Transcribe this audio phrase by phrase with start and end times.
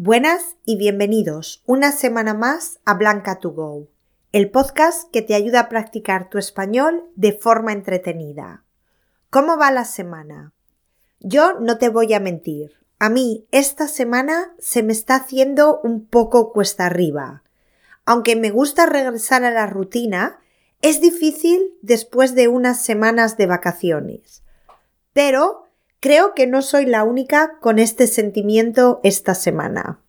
[0.00, 3.88] Buenas y bienvenidos una semana más a Blanca to Go,
[4.30, 8.62] el podcast que te ayuda a practicar tu español de forma entretenida.
[9.28, 10.52] ¿Cómo va la semana?
[11.18, 16.06] Yo no te voy a mentir, a mí esta semana se me está haciendo un
[16.06, 17.42] poco cuesta arriba.
[18.04, 20.38] Aunque me gusta regresar a la rutina,
[20.80, 24.44] es difícil después de unas semanas de vacaciones.
[25.12, 25.67] Pero
[26.00, 30.00] Creo que no soy la única con este sentimiento esta semana.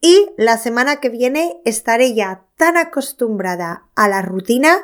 [0.00, 4.78] Y la semana que viene estaré ya tan acostumbrada a la rutina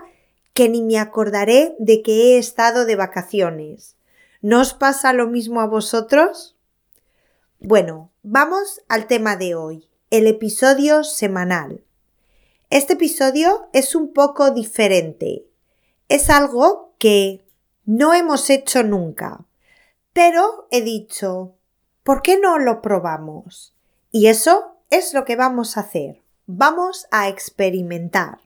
[0.53, 3.97] que ni me acordaré de que he estado de vacaciones.
[4.41, 6.57] ¿No os pasa lo mismo a vosotros?
[7.61, 11.85] Bueno, vamos al tema de hoy, el episodio semanal.
[12.71, 15.47] Este episodio es un poco diferente.
[16.09, 17.45] Es algo que
[17.85, 19.45] no hemos hecho nunca.
[20.15, 21.57] Pero he dicho,
[22.05, 23.75] ¿por qué no lo probamos?
[24.13, 26.23] Y eso es lo que vamos a hacer.
[26.47, 28.39] Vamos a experimentar.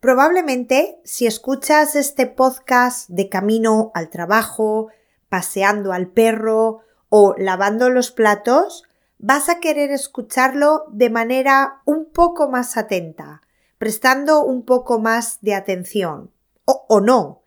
[0.00, 4.88] Probablemente si escuchas este podcast de camino al trabajo,
[5.28, 8.84] paseando al perro o lavando los platos,
[9.18, 13.42] vas a querer escucharlo de manera un poco más atenta,
[13.76, 16.30] prestando un poco más de atención.
[16.64, 17.39] O, no,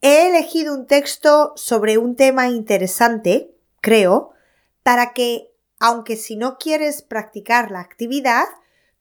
[0.00, 4.32] He elegido un texto sobre un tema interesante, creo,
[4.82, 8.44] para que, aunque si no quieres practicar la actividad,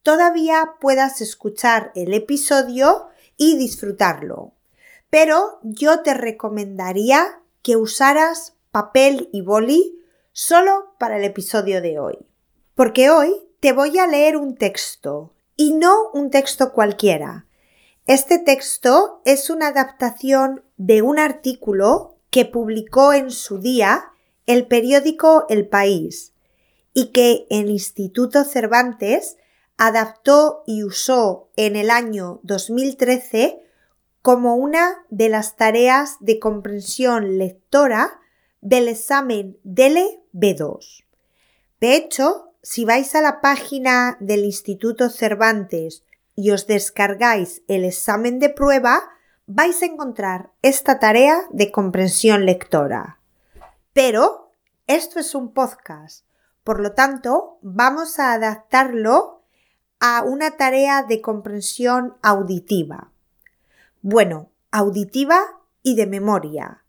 [0.04, 3.08] todavía puedas escuchar el episodio
[3.38, 4.54] y disfrutarlo.
[5.10, 10.00] Pero yo te recomendaría que usaras papel y boli
[10.32, 12.18] solo para el episodio de hoy.
[12.74, 17.46] Porque hoy te voy a leer un texto, y no un texto cualquiera,
[18.06, 24.12] este texto es una adaptación de un artículo que publicó en su día
[24.46, 26.34] el periódico El País
[26.94, 29.38] y que el Instituto Cervantes
[29.78, 33.60] adaptó y usó en el año 2013
[34.22, 38.20] como una de las tareas de comprensión lectora
[38.62, 41.04] del examen DELE B2.
[41.80, 46.04] De hecho, si vais a la página del Instituto Cervantes
[46.36, 49.04] y os descargáis el examen de prueba,
[49.48, 53.20] vais a encontrar esta tarea de comprensión lectora.
[53.94, 54.52] Pero
[54.88, 56.26] esto es un podcast,
[56.64, 59.44] por lo tanto vamos a adaptarlo
[60.00, 63.12] a una tarea de comprensión auditiva.
[64.02, 65.42] Bueno, auditiva
[65.84, 66.84] y de memoria,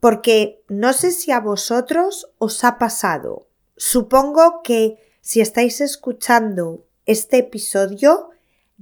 [0.00, 3.46] porque no sé si a vosotros os ha pasado.
[3.76, 8.31] Supongo que si estáis escuchando este episodio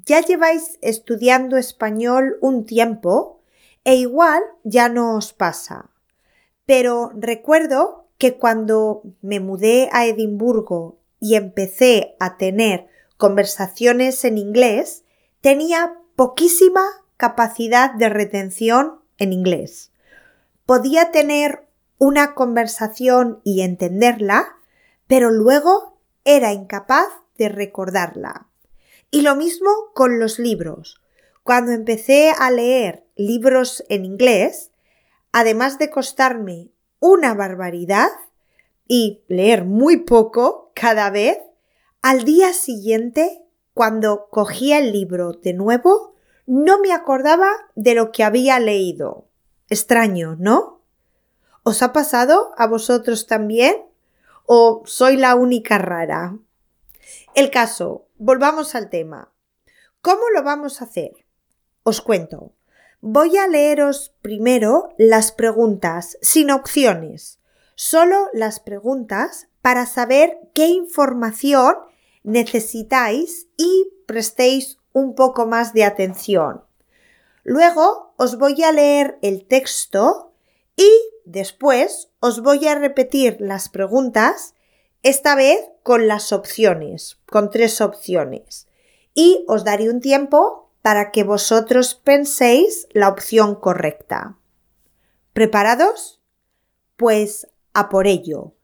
[0.07, 3.43] ya lleváis estudiando español un tiempo
[3.85, 5.91] e igual ya no os pasa.
[6.67, 15.05] Pero recuerdo que cuando me mudé a Edimburgo y empecé a tener conversaciones en inglés,
[15.41, 16.85] tenía poquísima
[17.17, 19.93] capacidad de retención en inglés.
[20.67, 21.67] Podía tener
[21.99, 24.57] una conversación y entenderla,
[25.07, 28.50] pero luego era incapaz de recordarla.
[29.11, 31.01] Y lo mismo con los libros.
[31.43, 34.71] Cuando empecé a leer libros en inglés,
[35.33, 38.11] además de costarme una barbaridad
[38.87, 41.39] y leer muy poco cada vez,
[42.03, 43.43] al día siguiente,
[43.75, 46.15] cuando cogía el libro de nuevo,
[46.47, 49.27] no me acordaba de lo que había leído.
[49.69, 50.83] Extraño, ¿no?
[51.63, 53.77] ¿Os ha pasado a vosotros también?
[54.47, 56.37] ¿O soy la única rara?
[57.35, 59.33] El caso, volvamos al tema.
[60.03, 61.25] ¿Cómo lo vamos a hacer?
[61.83, 62.53] Os cuento.
[63.01, 67.41] Voy a leeros primero las preguntas sin opciones,
[67.75, 71.77] solo las preguntas para saber qué información
[72.23, 76.63] necesitáis y prestéis un poco más de atención.
[77.43, 80.35] Luego os voy a leer el texto
[80.77, 80.91] y
[81.25, 84.55] después os voy a repetir las preguntas
[85.03, 88.69] esta vez con las opciones, con tres opciones.
[89.15, 94.39] Y os daré un tiempo para que vosotros penséis la opción correcta.
[95.33, 96.21] ¿Preparados?
[96.97, 98.55] Pues a por ello.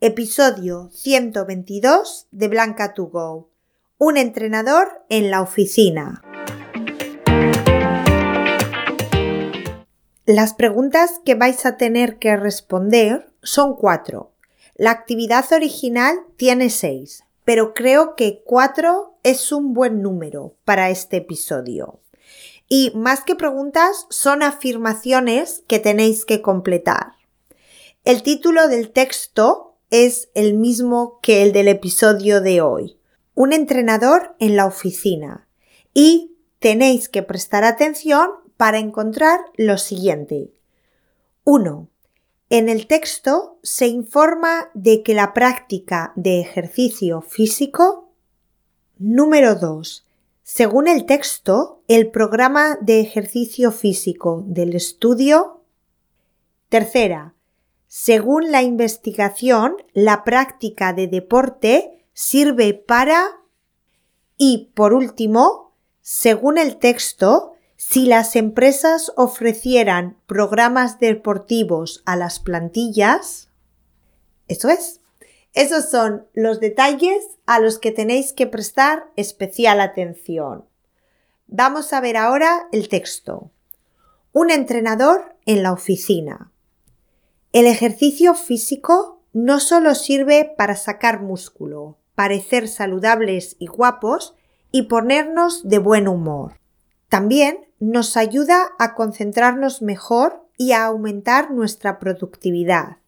[0.00, 3.50] Episodio 122 de Blanca to Go.
[3.96, 6.22] Un entrenador en la oficina.
[10.24, 14.34] Las preguntas que vais a tener que responder son cuatro.
[14.78, 21.16] La actividad original tiene seis, pero creo que cuatro es un buen número para este
[21.16, 21.98] episodio.
[22.68, 27.14] Y más que preguntas, son afirmaciones que tenéis que completar.
[28.04, 33.00] El título del texto es el mismo que el del episodio de hoy.
[33.34, 35.48] Un entrenador en la oficina.
[35.92, 40.52] Y tenéis que prestar atención para encontrar lo siguiente.
[41.42, 41.88] 1.
[42.50, 48.14] En el texto se informa de que la práctica de ejercicio físico.
[48.96, 50.06] Número 2.
[50.44, 55.60] Según el texto, el programa de ejercicio físico del estudio.
[56.70, 57.34] Tercera.
[57.86, 63.42] Según la investigación, la práctica de deporte sirve para...
[64.38, 73.50] Y por último, según el texto, si las empresas ofrecieran programas deportivos a las plantillas,
[74.48, 75.00] eso es.
[75.54, 80.64] Esos son los detalles a los que tenéis que prestar especial atención.
[81.46, 83.52] Vamos a ver ahora el texto.
[84.32, 86.50] Un entrenador en la oficina.
[87.52, 94.34] El ejercicio físico no solo sirve para sacar músculo, parecer saludables y guapos
[94.72, 96.58] y ponernos de buen humor.
[97.08, 102.98] También nos ayuda a concentrarnos mejor y a aumentar nuestra productividad.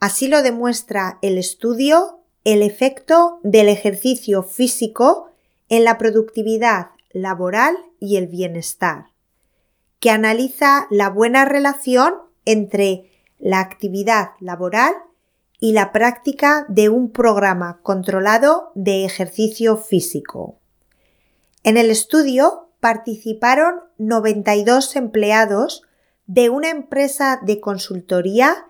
[0.00, 2.16] Así lo demuestra el estudio
[2.46, 5.32] el efecto del ejercicio físico
[5.68, 9.06] en la productividad laboral y el bienestar,
[9.98, 12.14] que analiza la buena relación
[12.44, 13.10] entre
[13.40, 14.94] la actividad laboral
[15.58, 20.60] y la práctica de un programa controlado de ejercicio físico.
[21.64, 25.82] En el estudio participaron 92 empleados
[26.26, 28.68] de una empresa de consultoría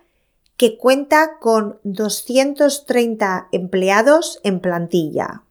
[0.57, 5.43] que cuenta con 230 empleados en plantilla.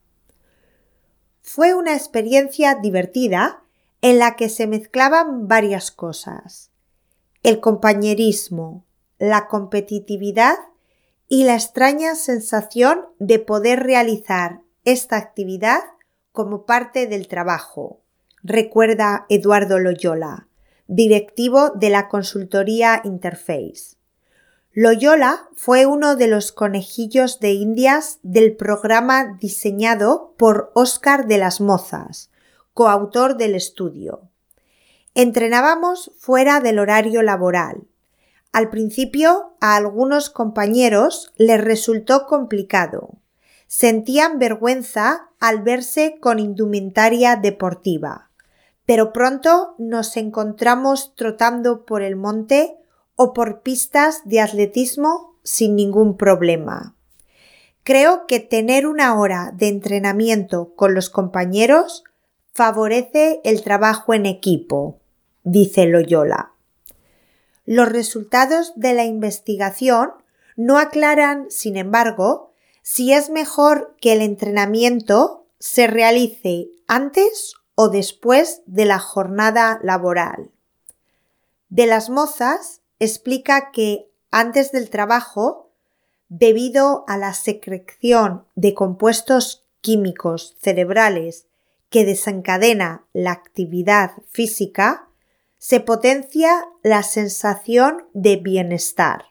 [1.41, 3.63] Fue una experiencia divertida
[4.01, 6.71] en la que se mezclaban varias cosas.
[7.43, 8.83] El compañerismo,
[9.17, 10.57] la competitividad
[11.29, 15.79] y la extraña sensación de poder realizar esta actividad
[16.31, 18.01] como parte del trabajo
[18.43, 20.47] recuerda Eduardo Loyola,
[20.87, 23.97] directivo de la consultoría Interface.
[24.73, 31.61] Loyola fue uno de los conejillos de indias del programa diseñado por Óscar de las
[31.61, 32.29] Mozas,
[32.73, 34.29] coautor del estudio.
[35.15, 37.87] Entrenábamos fuera del horario laboral.
[38.53, 43.17] Al principio a algunos compañeros les resultó complicado.
[43.65, 48.26] Sentían vergüenza al verse con indumentaria deportiva
[48.87, 52.77] pero pronto nos encontramos trotando por el monte
[53.17, 56.95] o por pistas de atletismo sin ningún problema.
[57.83, 62.05] Creo que tener una hora de entrenamiento con los compañeros
[62.53, 64.99] favorece el trabajo en equipo,
[65.43, 66.53] dice Loyola.
[67.65, 70.11] Los resultados de la investigación
[70.55, 72.53] no aclaran, sin embargo,
[72.83, 80.49] si es mejor que el entrenamiento se realice antes o después de la jornada laboral.
[81.69, 85.69] De las mozas explica que antes del trabajo,
[86.27, 91.45] debido a la secreción de compuestos químicos cerebrales
[91.91, 95.07] que desencadena la actividad física,
[95.59, 99.25] se potencia la sensación de bienestar.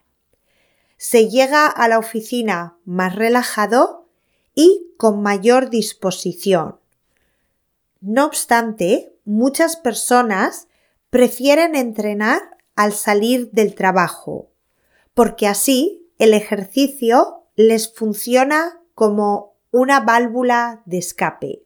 [0.99, 4.07] Se llega a la oficina más relajado
[4.55, 6.79] y con mayor disposición.
[8.09, 10.69] No obstante, muchas personas
[11.11, 14.53] prefieren entrenar al salir del trabajo,
[15.13, 21.65] porque así el ejercicio les funciona como una válvula de escape.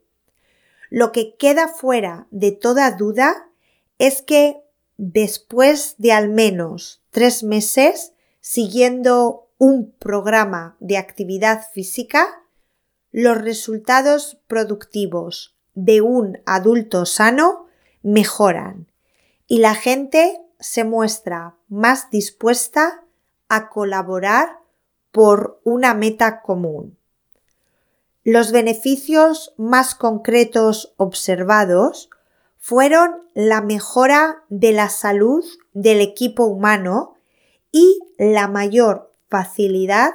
[0.89, 3.51] Lo que queda fuera de toda duda
[3.99, 4.63] es que
[4.97, 12.27] después de al menos tres meses siguiendo un programa de actividad física,
[13.13, 17.67] los resultados productivos de un adulto sano
[18.03, 18.91] mejoran
[19.47, 23.05] y la gente se muestra más dispuesta
[23.49, 24.61] a colaborar
[25.11, 26.97] por una meta común.
[28.23, 32.11] Los beneficios más concretos observados
[32.59, 37.15] fueron la mejora de la salud del equipo humano
[37.73, 40.13] y la mayor facilidad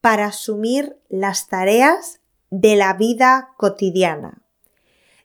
[0.00, 4.45] para asumir las tareas de la vida cotidiana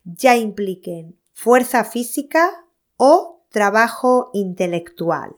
[0.04, 2.66] ya impliquen fuerza física
[2.98, 5.36] o trabajo intelectual.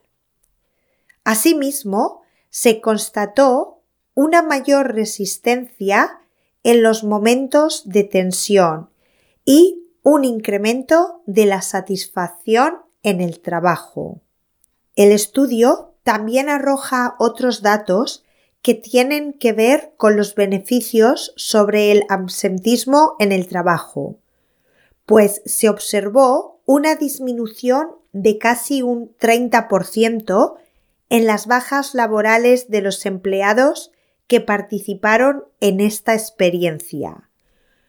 [1.23, 3.81] Asimismo, se constató
[4.13, 6.19] una mayor resistencia
[6.63, 8.89] en los momentos de tensión
[9.45, 14.21] y un incremento de la satisfacción en el trabajo.
[14.95, 18.23] El estudio también arroja otros datos
[18.61, 24.19] que tienen que ver con los beneficios sobre el absentismo en el trabajo,
[25.05, 30.55] pues se observó una disminución de casi un 30%
[31.09, 33.91] en las bajas laborales de los empleados
[34.27, 37.29] que participaron en esta experiencia,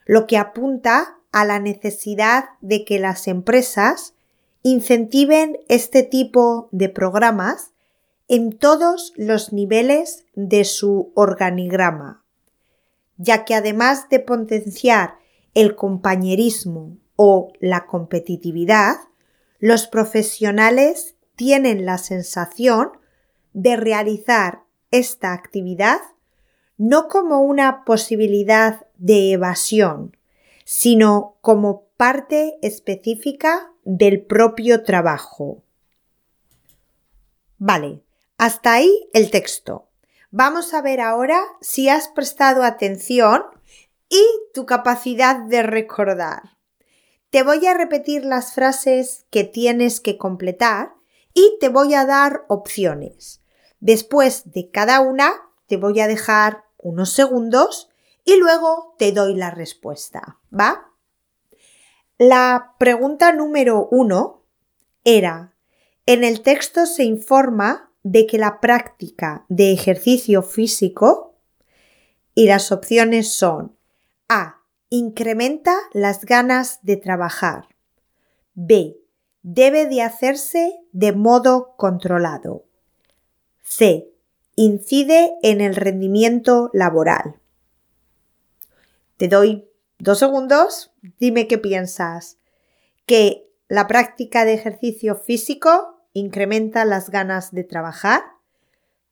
[0.04, 4.14] lo que apunta a la necesidad de que las empresas
[4.62, 7.72] incentiven este tipo de programas
[8.28, 12.24] en todos los niveles de su organigrama,
[13.16, 15.18] ya que además de potenciar
[15.54, 18.96] el compañerismo o la competitividad,
[19.58, 22.92] los profesionales tienen la sensación
[23.52, 26.00] de realizar esta actividad
[26.76, 30.16] no como una posibilidad de evasión,
[30.64, 35.62] sino como parte específica del propio trabajo.
[37.58, 38.02] Vale,
[38.38, 39.88] hasta ahí el texto.
[40.30, 43.44] Vamos a ver ahora si has prestado atención
[44.08, 46.53] y tu capacidad de recordar.
[47.34, 50.94] Te voy a repetir las frases que tienes que completar
[51.32, 53.42] y te voy a dar opciones.
[53.80, 55.32] Después de cada una
[55.66, 57.90] te voy a dejar unos segundos
[58.24, 60.92] y luego te doy la respuesta, ¿va?
[62.18, 64.44] La pregunta número uno
[65.02, 65.56] era,
[66.06, 71.34] en el texto se informa de que la práctica de ejercicio físico
[72.32, 73.76] y las opciones son
[74.28, 74.63] A.
[74.96, 77.66] Incrementa las ganas de trabajar.
[78.54, 78.96] B.
[79.42, 82.64] Debe de hacerse de modo controlado.
[83.64, 84.08] C.
[84.54, 87.40] Incide en el rendimiento laboral.
[89.16, 90.92] Te doy dos segundos.
[91.18, 92.38] Dime qué piensas.
[93.04, 98.22] Que la práctica de ejercicio físico incrementa las ganas de trabajar,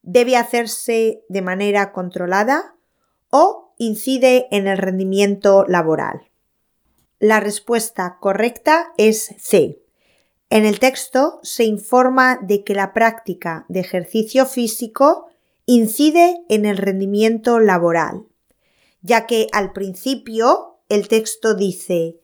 [0.02, 2.76] debe hacerse de manera controlada
[3.30, 6.30] o incide en el rendimiento laboral.
[7.18, 9.80] La respuesta correcta es C.
[10.50, 15.26] En el texto se informa de que la práctica de ejercicio físico
[15.66, 18.26] incide en el rendimiento laboral,
[19.00, 22.20] ya que al principio el texto dice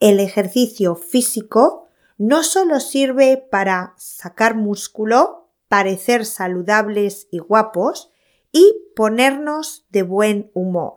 [0.00, 8.10] el ejercicio físico no solo sirve para sacar músculo, parecer saludables y guapos
[8.56, 10.94] y ponernos de buen humor.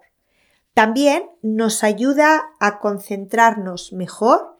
[0.74, 4.58] También nos ayuda a concentrarnos mejor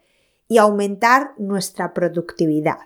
[0.48, 2.80] y aumentar nuestra productividad.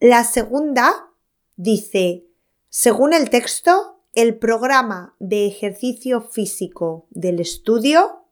[0.00, 1.12] La segunda
[1.54, 2.24] dice,
[2.70, 8.24] según el texto, el programa de ejercicio físico del estudio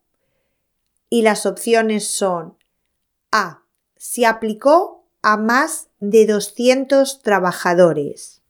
[1.11, 2.59] y las opciones son
[3.31, 3.63] a.
[3.97, 8.43] Se aplicó a más de 200 trabajadores.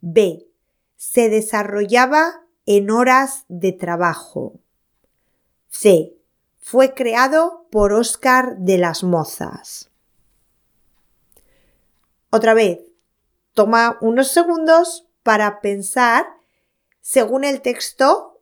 [0.00, 0.51] B.
[1.04, 4.60] Se desarrollaba en horas de trabajo.
[5.68, 6.14] C.
[6.60, 9.90] Fue creado por Óscar de las Mozas.
[12.30, 12.78] Otra vez,
[13.52, 16.24] toma unos segundos para pensar,
[17.00, 18.40] según el texto,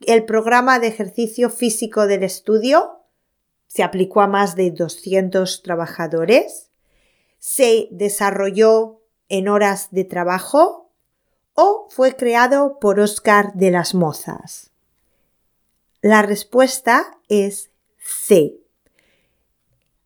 [0.00, 3.00] el programa de ejercicio físico del estudio
[3.66, 6.70] se aplicó a más de 200 trabajadores,
[7.38, 10.83] se desarrolló en horas de trabajo
[11.54, 14.70] o fue creado por Óscar de las Mozas.
[16.00, 18.60] La respuesta es C.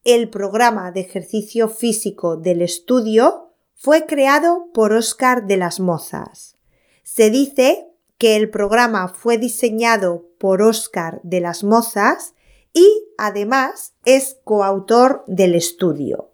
[0.04, 6.56] El programa de ejercicio físico del estudio fue creado por Óscar de las Mozas.
[7.02, 7.88] Se dice
[8.18, 12.34] que el programa fue diseñado por Óscar de las Mozas
[12.72, 12.86] y
[13.16, 16.30] además es coautor del estudio.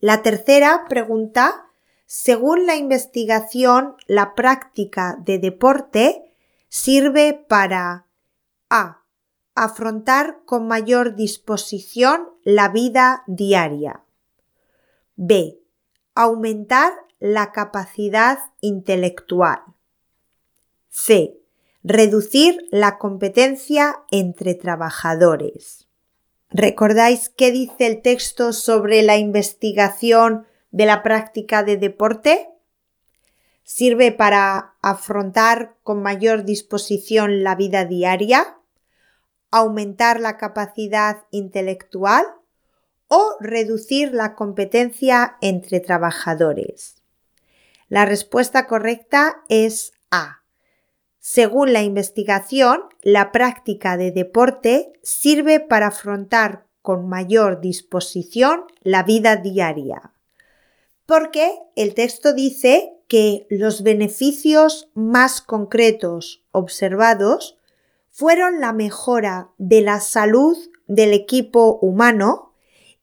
[0.00, 1.69] La tercera pregunta,
[2.12, 6.34] según la investigación, la práctica de deporte
[6.68, 8.08] sirve para
[8.68, 9.04] A.
[9.54, 14.02] Afrontar con mayor disposición la vida diaria.
[15.14, 15.60] B.
[16.16, 19.60] Aumentar la capacidad intelectual.
[20.88, 21.36] C
[21.84, 25.86] reducir la competencia entre trabajadores.
[26.50, 32.48] ¿Recordáis qué dice el texto sobre la investigación de la práctica de deporte?
[33.62, 38.58] Sirve para afrontar con mayor disposición la vida diaria,
[39.50, 42.24] aumentar la capacidad intelectual
[43.08, 47.02] o reducir la competencia entre trabajadores.
[47.88, 50.42] La respuesta correcta es A.
[51.18, 59.36] Según la investigación, la práctica de deporte sirve para afrontar con mayor disposición la vida
[59.36, 60.12] diaria.
[61.10, 67.58] Porque el texto dice que los beneficios más concretos observados
[68.10, 72.52] fueron la mejora de la salud del equipo humano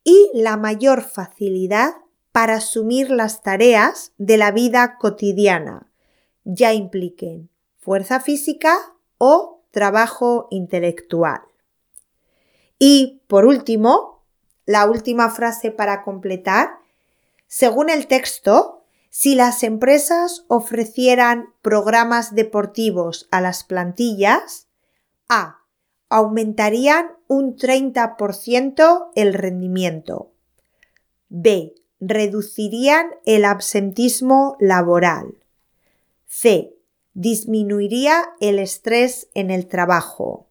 [0.04, 1.96] y la mayor facilidad
[2.32, 5.92] para asumir las tareas de la vida cotidiana,
[6.44, 8.74] ya impliquen fuerza física
[9.18, 11.42] o trabajo intelectual.
[12.78, 14.24] Y por último,
[14.64, 16.70] la última frase para completar,
[17.48, 24.68] según el texto, si las empresas ofrecieran programas deportivos a las plantillas,
[25.28, 25.62] A.
[26.10, 30.30] Aumentarían un 30% el rendimiento.
[31.30, 31.74] B.
[32.00, 35.34] Reducirían el absentismo laboral.
[36.26, 36.74] C.
[37.14, 40.46] Disminuiría el estrés en el trabajo.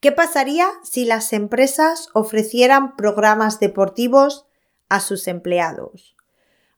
[0.00, 4.46] ¿Qué pasaría si las empresas ofrecieran programas deportivos
[4.94, 6.16] a sus empleados?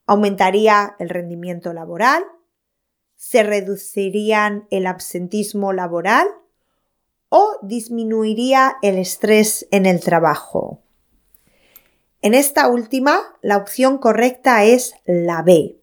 [0.06, 2.24] Aumentaría el rendimiento laboral,
[3.16, 6.26] se reducirían el absentismo laboral
[7.28, 10.82] o disminuiría el estrés en el trabajo.
[12.22, 15.80] En esta última, la opción correcta es la B.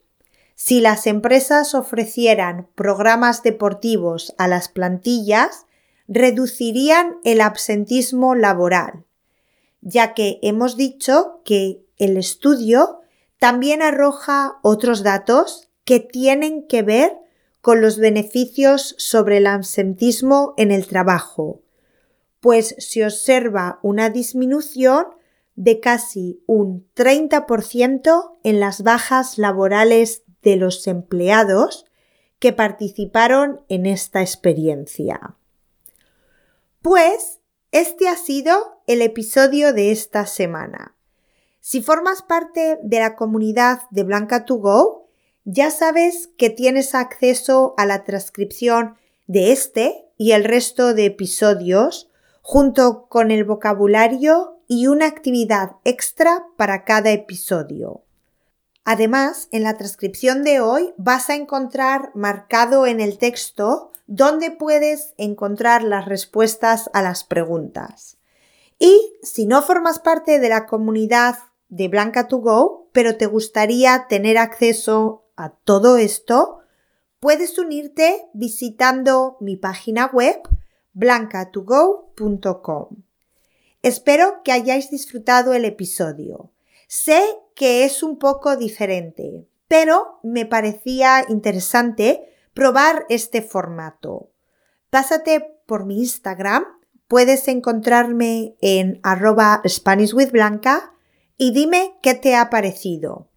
[0.56, 5.66] Si las empresas ofrecieran programas deportivos a las plantillas,
[6.08, 9.06] reducirían el absentismo laboral,
[9.82, 13.02] ya que hemos dicho que el estudio
[13.40, 17.18] también arroja otros datos que tienen que ver
[17.62, 21.62] con los beneficios sobre el absentismo en el trabajo,
[22.40, 25.08] pues se observa una disminución
[25.56, 31.86] de casi un 30% en las bajas laborales de los empleados
[32.40, 35.36] que participaron en esta experiencia.
[36.82, 37.40] Pues
[37.72, 40.96] este ha sido el episodio de esta semana.
[41.62, 45.08] Si formas parte de la comunidad de Blanca 2 Go,
[45.46, 48.96] ya sabes que tienes acceso a la transcripción
[49.28, 52.10] de este y el resto de episodios
[52.42, 58.02] junto con el vocabulario y una actividad extra para cada episodio.
[58.84, 65.14] Además, en la transcripción de hoy vas a encontrar marcado en el texto donde puedes
[65.18, 68.18] encontrar las respuestas a las preguntas.
[68.80, 71.36] Y si no formas parte de la comunidad
[71.72, 76.60] de Blanca 2 Go, pero te gustaría tener acceso a todo esto,
[77.20, 80.40] puedes unirte visitando mi página web
[80.94, 82.88] blanca2go.com.
[83.82, 86.52] Espero que hayáis disfrutado el episodio.
[86.88, 87.24] Sé
[87.56, 94.30] que es un poco diferente, pero me parecía interesante probar este formato.
[94.90, 96.66] Pásate por mi Instagram,
[97.08, 100.92] puedes encontrarme en arroba SpanishWithBlanca
[101.42, 103.28] y dime qué te ha parecido.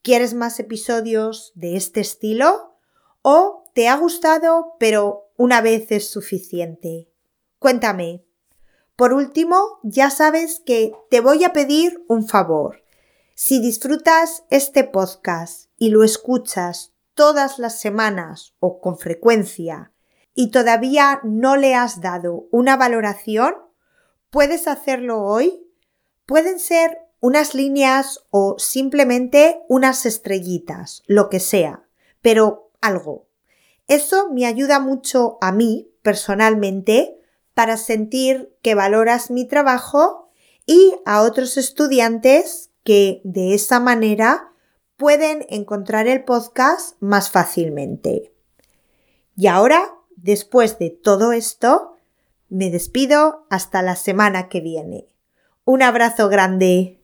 [0.00, 2.78] ¿Quieres más episodios de este estilo?
[3.20, 7.10] ¿O te ha gustado pero una vez es suficiente?
[7.58, 8.24] Cuéntame.
[8.96, 12.84] Por último, ya sabes que te voy a pedir un favor.
[13.34, 19.92] Si disfrutas este podcast y lo escuchas todas las semanas o con frecuencia
[20.34, 23.54] y todavía no le has dado una valoración,
[24.30, 25.68] puedes hacerlo hoy.
[26.24, 31.84] Pueden ser unas líneas o simplemente unas estrellitas, lo que sea,
[32.20, 33.28] pero algo.
[33.86, 37.16] Eso me ayuda mucho a mí personalmente
[37.54, 40.30] para sentir que valoras mi trabajo
[40.66, 44.52] y a otros estudiantes que de esa manera
[44.96, 48.32] pueden encontrar el podcast más fácilmente.
[49.36, 51.96] Y ahora, después de todo esto,
[52.48, 55.06] me despido hasta la semana que viene.
[55.64, 56.98] Un abrazo grande.